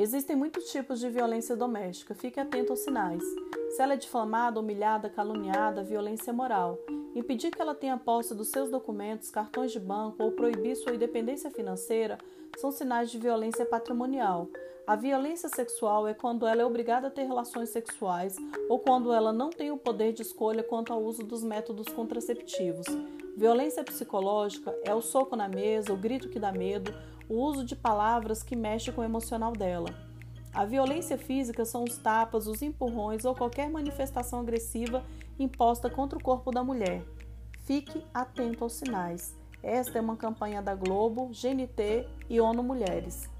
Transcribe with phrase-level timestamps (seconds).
[0.00, 3.20] Existem muitos tipos de violência doméstica, fique atento aos sinais.
[3.70, 6.78] Se ela é difamada, humilhada, caluniada, violência moral.
[7.16, 11.50] Impedir que ela tenha posse dos seus documentos, cartões de banco ou proibir sua independência
[11.50, 12.16] financeira
[12.58, 14.48] são sinais de violência patrimonial.
[14.86, 18.36] A violência sexual é quando ela é obrigada a ter relações sexuais
[18.68, 22.86] ou quando ela não tem o poder de escolha quanto ao uso dos métodos contraceptivos.
[23.38, 26.92] Violência psicológica é o soco na mesa, o grito que dá medo,
[27.28, 29.90] o uso de palavras que mexe com o emocional dela.
[30.52, 35.04] A violência física são os tapas, os empurrões ou qualquer manifestação agressiva
[35.38, 37.04] imposta contra o corpo da mulher.
[37.60, 39.36] Fique atento aos sinais.
[39.62, 43.30] Esta é uma campanha da Globo, GNT e ONU Mulheres.